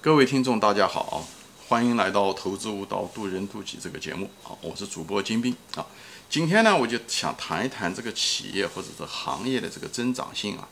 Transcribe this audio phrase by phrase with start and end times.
[0.00, 1.26] 各位听众，大家好，
[1.66, 5.84] 欢迎来到《投资悟道，渡人渡己》这个节目啊，我是主播金兵啊。
[6.30, 10.68] 今天呢，我就想谈一谈这个企业或者是行业的这个增长性啊，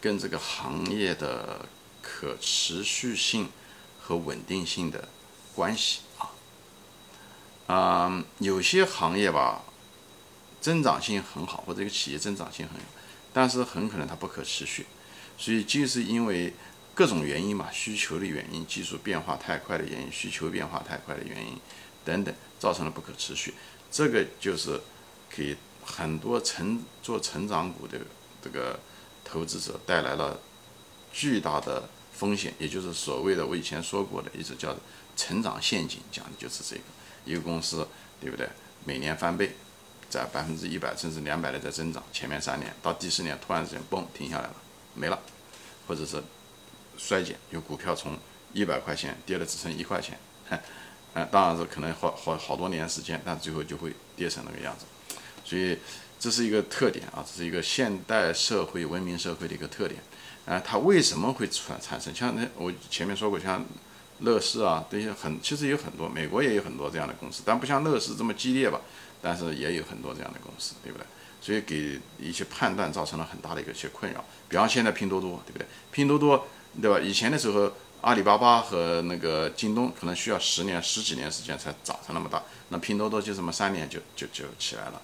[0.00, 1.66] 跟这个行业的
[2.00, 3.48] 可持续性
[4.00, 5.08] 和稳定性的
[5.52, 6.30] 关系啊。
[7.66, 9.64] 嗯，有些行业吧，
[10.60, 12.86] 增长性很好，或者这个企业增长性很好，
[13.32, 14.86] 但是很可能它不可持续，
[15.36, 16.54] 所以就是因为。
[17.00, 21.58] 各种原因嘛，需求的原因、技术变化太快的原因、需求变化太快的原因
[22.04, 23.54] 等等，造成了不可持续。
[23.90, 24.78] 这个就是
[25.30, 27.98] 给很多成做成长股的
[28.42, 28.78] 这个
[29.24, 30.38] 投资者带来了
[31.10, 34.76] 巨大的风险，也就是所谓的我以前说过的一直叫
[35.16, 36.82] 成长陷阱，讲的就是这个。
[37.24, 37.88] 一个公司
[38.20, 38.46] 对不对？
[38.84, 39.56] 每年翻倍，
[40.10, 44.54] 在百分之一百甚至两百的在增长，前面三年到第四年突然之间嘣停下来了，
[44.94, 45.18] 没了，
[45.88, 46.22] 或者是。
[47.00, 48.16] 衰减，有股票从
[48.52, 50.18] 一百块钱跌了只剩一块钱，
[51.14, 54.84] 嗯，当然是可能好好好多年时间，但最后就会跌成那个样子。
[55.44, 55.78] 所以
[56.18, 60.00] 这是一个特点啊，这是一个现代社会文明社会的一个特点。
[60.46, 62.14] 啊，它为什么会产产生？
[62.14, 63.64] 像那我前面说过，像
[64.20, 68.80] 乐视啊这些很，其实有很多，美国也有很多这样的公司，但不像乐视这么激烈吧，
[69.22, 71.04] 但是也有很多这样的公司，对不对？
[71.40, 74.24] 所以给一些判断造成了很大的一个些困扰。
[74.48, 75.66] 比方现在拼多多，对不对？
[75.90, 76.46] 拼多多。
[76.80, 77.00] 对吧？
[77.00, 85.02] 以前的时候，阿里巴巴和那个京东可能需要十年、十几年时间才长成那么大，那拼多多就这么三年就就就起来了，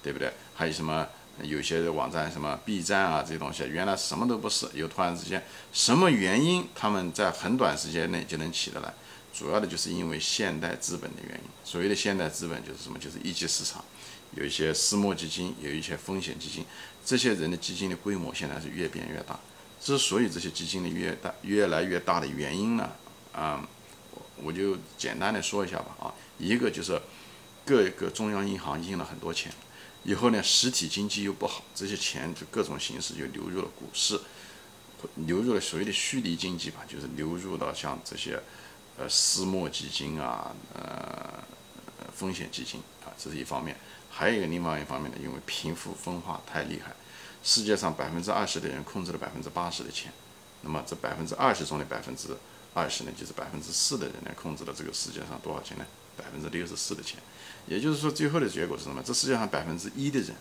[0.00, 0.32] 对不对？
[0.54, 1.04] 还有什么
[1.42, 8.94] 有些网站，什么 B 站啊这些东西，原来什么都不是，有突然之间什么原因，他们在很短时间内就能起得来？
[9.32, 11.50] 主要的就是因为现代资本的原因。
[11.64, 12.98] 所谓的现代资本就是什么？
[12.98, 13.84] 就是一级市场，
[14.34, 16.64] 有一些私募基金，有一些风险基金，
[17.04, 19.38] 这些人的基金的规模现在是越变越大。
[19.80, 22.90] 之所以这些基金的越大越来越大的原因呢，
[23.32, 23.64] 啊，
[24.10, 27.00] 我我就简单的说一下吧啊，一个就是
[27.64, 29.52] 各个中央银行印了很多钱，
[30.02, 34.20] 以后呢实体经济又不好，这些钱就各种形式就流入了股市，
[35.26, 38.42] 流入了所谓的虚拟经济吧，就是流入到像这些
[38.98, 41.42] 呃私募基金啊，呃
[42.14, 43.76] 风险基金啊，这是一方面，
[44.10, 46.94] 还有一个另外一方面呢，因为贫富分化太厉害。
[47.42, 50.12] 世界上百分之二十的人控制了百分之八十的钱，
[50.62, 52.36] 那么这百分之二十中的百分之
[52.74, 55.86] 二十呢，就是百分之四的人呢控制了这个世界上多少钱呢？
[56.16, 57.20] 百分之六十四的钱。
[57.68, 59.00] 也就是说，最后的结果是什么？
[59.04, 60.34] 这世界上百分之一的人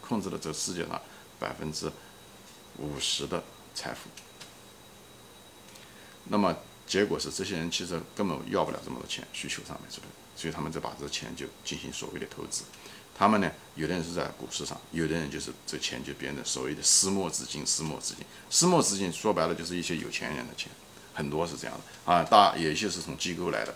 [0.00, 1.00] 控制了这世界上
[1.38, 1.90] 百分之
[2.78, 4.10] 五十的财富。
[6.24, 10.42] 那么结果是，这些人其实根本要不了这么多钱，需求上面是不是？
[10.42, 12.62] 所以他们就把这钱就进行所谓的投资。
[13.18, 17.66] 他们呢，有的人是在股市上，有的人就是这钱就变成所谓的私募资金。
[17.66, 20.70] 私募资金，私募资金说白了就是一些有钱人的钱，
[21.14, 22.22] 很多是这样的啊。
[22.22, 23.74] 大有一些是从机构来的，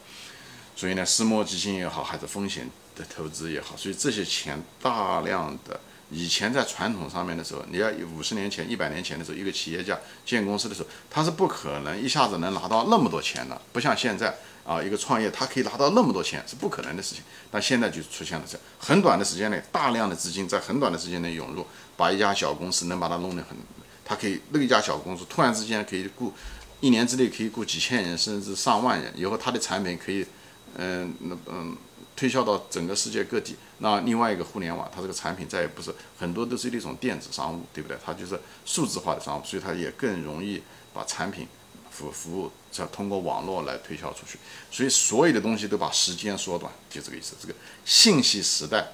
[0.76, 5.80] 所以呢，私募基金也好，还是风险的投资也好，所以这些钱大量的。
[6.10, 14.34] 以前在传统上面的时候，你要五十年前、一百年前的时候，一个企业家建公司的时候，他是不可能一下子能拿到那么多钱的，不像现在。
[14.62, 21.66] 啊，一个创业他可以拿到那么多钱是不可能的事情，但现在就出现了这很短的时间内，大量的资金在很短的时间内涌入，
[21.96, 23.56] 把一家小公司能把它弄得很，
[24.04, 26.32] 他可以那一家小公司突然之间可以雇，
[26.80, 30.24] 一年之内可以雇几千人甚至上万人，以后他的产品可以，
[30.76, 31.76] 嗯，那嗯
[32.20, 33.56] 推销到整个世界各地。
[33.78, 37.96] 那另外一个互联网，它这个产品再也不是很多都是那种电子商务，对不对？
[38.04, 41.48] 它就是数字化的商务，所以它也更容易把产品。
[41.90, 44.38] 服服务要通过网络来推销出去，
[44.70, 47.34] 所以所有的东西都把时间缩短，就这个意思。
[47.40, 47.54] 这个
[47.84, 48.86] 信息时代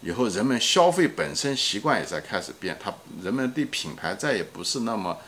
[0.00, 5.18] 以后，人们消费本身习惯也在开始变，他人们对品牌再也不是那么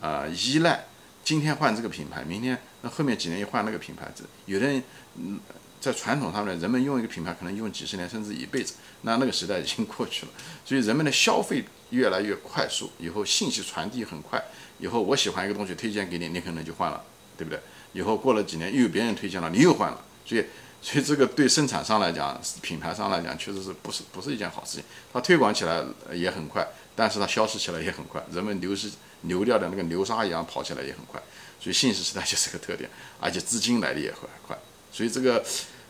[0.00, 0.84] 呃依赖。
[1.24, 4.10] 今天换这个品牌，明天那后面几年又换那个品牌。
[4.14, 4.82] 这有的人
[5.14, 5.38] 嗯，
[5.86, 10.32] 在传统上面，人们用一个品牌可能用几十年甚至一辈子，那那个时代已经过去了。
[10.64, 14.42] 所以人们的消费越来越快速，以后信息传递很快。
[14.80, 17.00] 以后我喜欢一个东西推荐给你，你可能就换了，
[17.38, 17.60] 对不对？
[17.92, 20.44] 以后过了几年又有别人推荐了，你又换了，所以，
[20.82, 24.84] 所以这个对生产商来讲，品牌商来讲，确实是不是不是一件好事情。
[25.12, 26.66] 它推广起来也很快，
[26.96, 28.90] 但是它消失起来也很快，人们流失
[29.22, 31.22] 流掉的那个流沙一样跑起来也很快。
[31.60, 32.90] 所以信息时代就是个特点，
[33.20, 34.58] 而且资金来的也很快。
[34.92, 35.44] 所以这个，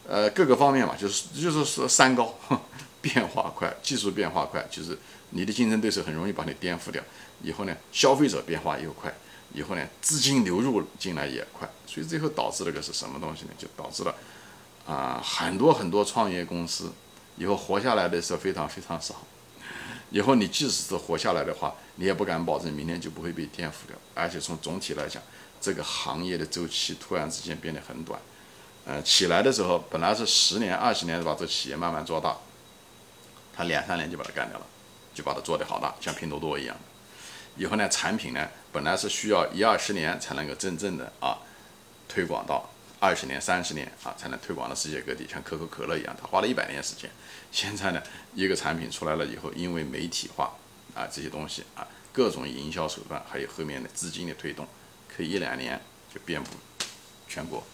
[0.09, 2.33] 呃，各个方面嘛，就是就是说三高，
[3.03, 4.97] 变化快，技术变化快，就是
[5.31, 7.03] 你的竞争对手很容易把你颠覆掉。
[7.43, 9.13] 以后呢，消费者变化又快，
[9.53, 13.51] 以后呢，资金流入进来也快，所以最后导致了个是什么东西呢？
[13.59, 14.15] 就导致了
[14.87, 16.93] 啊，很多很多创业公司
[17.37, 19.17] 以后活下来的时候非常非常少，
[20.11, 23.97] 以后你即使是活下来的话，你也不敢保证明天就不会被颠覆掉。
[24.15, 25.21] 而且从总体来讲，
[25.61, 28.21] 这个行业的周期突然之间变得很短。
[28.89, 32.37] 呃，起来的时候本来是十年、二十年把这企业慢慢做大，
[33.53, 34.67] 他两三年就把它干掉了，
[35.13, 36.77] 就把它做得好大，像拼多多一样。
[37.57, 41.37] 以后呢，产品呢本来是需要一二十年才能够真正的啊
[42.09, 47.11] 推广到二十年、三十年啊才能推广到世界各地，像可口可乐一样，它花了一百年时间。
[47.51, 48.01] 现在呢，
[48.35, 50.55] 一个产品出来了以后，因为媒体化
[50.95, 54.65] 啊这些东西啊，各种营销手段，还有后面的资金的推动，
[55.09, 55.81] 可以一两年
[56.15, 56.51] 就遍布
[57.27, 57.67] 全国，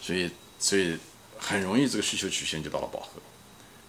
[0.00, 0.30] 所以。
[0.58, 0.98] 所以
[1.38, 3.20] 很容易这个需求曲线就到了饱和，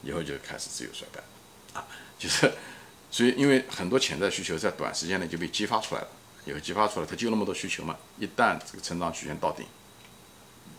[0.03, 1.87] 以后就开始自由衰败，啊，
[2.19, 2.51] 就是，
[3.09, 6.07] 所以因为很多潜在需求在短时间内就被激发出来了，
[6.45, 9.65] 以后激发出来，它就那么多需求嘛，一旦这个成长曲线到顶，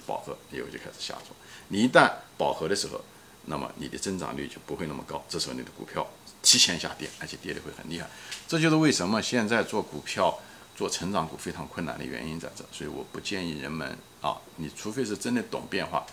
[0.06, 1.34] 饱和以后就开始下挫，
[1.68, 3.00] 你一旦饱和的时候，
[3.46, 6.06] 那么你的增长率就不会那么高，这时候你的股票
[6.42, 8.06] 提前下跌，而且跌的会很厉害，
[8.46, 10.38] 这就是为什么现在做股票。
[10.76, 16.04] 做成长股非常困难的原因在这，所以我不建议人们啊，你除非是真的懂变化，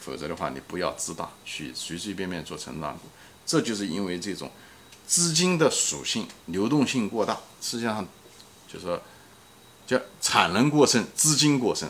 [0.00, 3.02] 否则的话你不要自大去随随便便做成长股。
[3.46, 4.50] 这就是因为这种
[5.06, 8.04] 资金的属性流动性过大，实际上
[8.66, 9.00] 就是说
[9.86, 11.88] 叫产能过剩、资金过剩、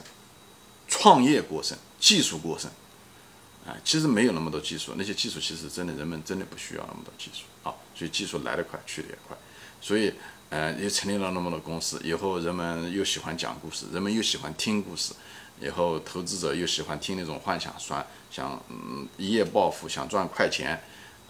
[0.86, 2.70] 创业过剩、技术过剩。
[3.64, 9.34] 啊，其实没有那么多技术，那些技术其实真的人们真的不需要那么多技术啊，所以技术来得快，去得也快，
[9.80, 10.12] 所以。
[10.52, 15.14] 呃，又成立了那么多公司，以后人们又喜欢讲故事，人们又喜欢听故事，
[15.58, 20.78] 以后投资者又喜欢听那种幻想酸，想嗯一夜暴富，想赚快钱，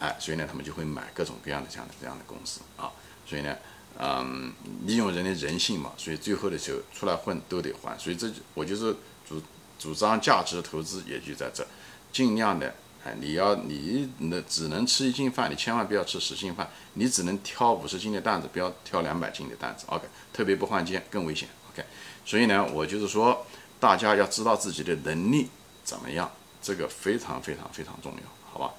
[0.00, 2.90] 哎，所以呢，他们就会买各种各样的这样的这样的公司啊，
[3.24, 3.56] 所以呢，
[3.96, 4.52] 嗯，
[4.86, 9.40] 利用人的人性嘛，所以最后的时候出来混都得还，所以这我就是主
[9.78, 11.64] 主张价值投资也就在这，
[12.12, 12.74] 尽量的。
[13.04, 16.70] 哎，你要你那只能吃一斤饭，你千万不要吃十斤饭。
[16.94, 19.84] 你只能挑五十斤的担子，不要挑两百斤的担子。
[19.88, 21.49] OK，特别不换肩更危险。
[21.72, 21.84] OK，
[22.25, 23.44] 所以呢，我就是说，
[23.81, 25.49] 大家要知道自己的能力
[25.82, 26.31] 怎么样，
[26.62, 28.22] 这个非常非常非常重要，
[28.52, 28.75] 好吧？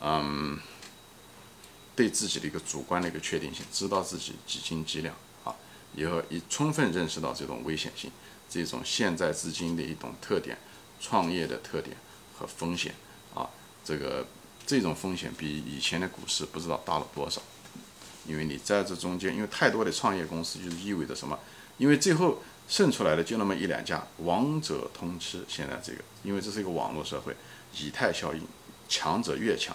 [0.00, 0.58] 嗯，
[1.94, 5.14] 对自己的一个主观的一个确定性，知道自己几斤几两
[5.44, 5.54] 啊，
[5.94, 8.10] 以后一充分认识到这种危险性，
[8.50, 10.58] 这种现在资金的一种特点，
[11.00, 11.96] 创业的特点
[12.36, 12.92] 和风险。
[13.88, 14.26] 这个
[14.66, 17.40] 这种风险比以前的股市不知道大了多少，
[18.26, 21.38] 因为你在这中间，因为太多的创业公司就是意味着什么？
[21.78, 25.42] 因为最后剩出来的就那么一两家，王者通吃。
[25.48, 27.34] 现在这个，因为这是一个网络社会，
[27.78, 28.42] 以太效应，
[28.90, 29.74] 强者越强，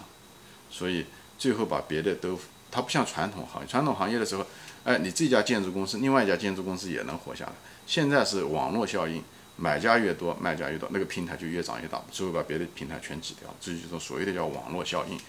[0.69, 1.07] 所以
[1.39, 2.39] 最后把别的都，
[2.69, 4.45] 它不像传统行业，传统行业的时候，
[4.83, 7.54] 哎，你这家建筑公司，另外一家建筑公司也能活下来。
[7.88, 9.24] 现在是网络效应。
[9.55, 15.19] 买家越多，卖家越多，那个平台就越长越大，最后把别的平台全挤掉，这就是所谓的叫网络效应。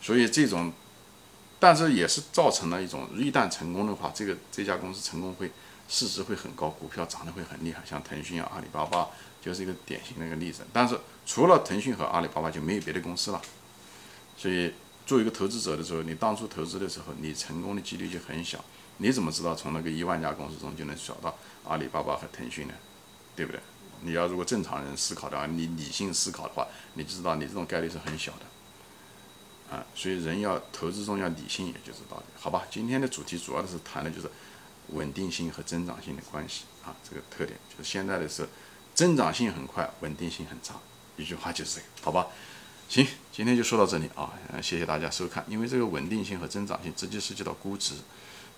[0.00, 0.72] 所以这种，
[1.58, 5.50] 但是也是造成了一种，一旦成功的话，这个这家公司成功会
[5.88, 9.08] 市值会很高，股票涨得会很厉害，像腾讯啊、阿里巴巴
[9.40, 10.62] 就是一个典型的一个例子。
[10.72, 13.42] 但是除了腾讯和阿里巴巴就没有别的公司了。
[14.36, 14.72] 所以
[15.04, 18.64] 作为一个投资者的时候，你当初投资的时候，你成功的几率就很小。
[18.98, 22.74] 你怎么知道从那个一万家公司中就能找到阿里巴巴和腾讯呢？
[23.34, 23.60] 对不对？
[24.04, 32.64] 你要如果正常人思考的话，你理性思考的话，你知道你这种概率是很小的，啊，所以人要投资中要理性，也就是道理，好吧？
[32.70, 34.30] 今天的主题主要的是谈的就是
[34.88, 38.48] 稳定性和增长性的关系啊，这个特点就是现在的是
[38.94, 40.74] 增长性很快，稳定性很差，
[41.16, 42.26] 一句话就是这个，好吧？
[42.88, 47.94] 行，今天就说到这里啊，谢谢大家收看，因为这个稳定性和增长性直接涉及到估值。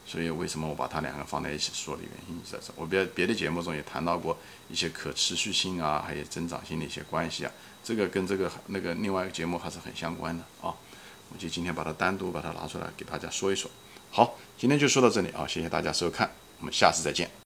[0.07, 2.73] 所以为什么我把它两个放在一起说的原因在这。
[2.77, 4.37] 我别别的节目中也谈到过
[4.69, 10.75] 一些可持续性啊，还有增长性的一些关系啊，这个跟这个那个另外一个节目还是很相关的啊。
[11.31, 13.71] 我就今天把它单独把它拿出来给大家说一说。
[14.11, 16.31] 好，今天就说到这里啊，谢谢大家收看，
[16.61, 17.35] 我们下次再见。